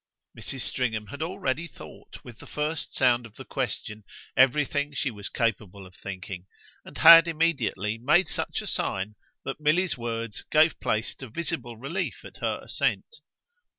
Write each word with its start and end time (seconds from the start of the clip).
Mrs. 0.35 0.61
Stringham 0.61 1.05
had 1.05 1.21
already 1.21 1.67
thought, 1.67 2.17
with 2.23 2.39
the 2.39 2.47
first 2.47 2.95
sound 2.95 3.23
of 3.27 3.35
the 3.35 3.45
question, 3.45 4.03
everything 4.35 4.93
she 4.95 5.11
was 5.11 5.29
capable 5.29 5.85
of 5.85 5.93
thinking, 5.93 6.47
and 6.83 6.97
had 6.97 7.27
immediately 7.27 7.99
made 7.99 8.27
such 8.27 8.63
a 8.63 8.65
sign 8.65 9.13
that 9.45 9.61
Milly's 9.61 9.99
words 9.99 10.43
gave 10.51 10.79
place 10.79 11.13
to 11.17 11.29
visible 11.29 11.77
relief 11.77 12.25
at 12.25 12.37
her 12.37 12.59
assent. 12.63 13.17